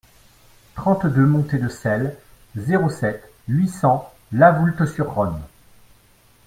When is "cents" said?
3.69-4.11